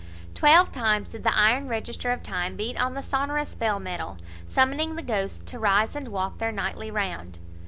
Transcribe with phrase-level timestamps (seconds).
[0.33, 4.95] Twelve times did the iron register of time beat on the sonorous bell metal, summoning
[4.95, 7.37] the ghosts to rise and walk their nightly round.